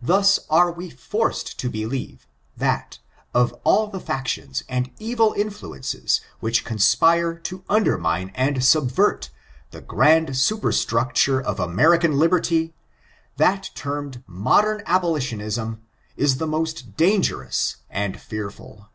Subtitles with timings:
[0.00, 2.26] Thus aro we forced to believe,
[2.56, 2.98] that,
[3.34, 6.20] of all the factions and evil I I FORTUNES, OF THE NEGUO RACE.
[6.64, 9.28] 421 influences which conspire to undermine and subvert
[9.72, 12.72] the grand superstructure of American Liberty,
[13.36, 15.82] that termed Modem Abolitionism
[16.16, 18.88] is the most dangerous and fearful.